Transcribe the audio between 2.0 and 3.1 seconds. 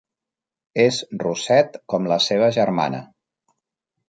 la seva germana.